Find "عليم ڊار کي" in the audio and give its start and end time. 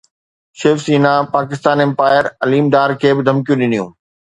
2.43-3.09